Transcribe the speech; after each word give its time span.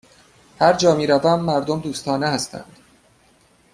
هرجا 0.59 0.95
می 0.95 1.07
روم، 1.07 1.39
مردم 1.39 1.79
دوستانه 1.79 2.27
هستند. 2.27 2.77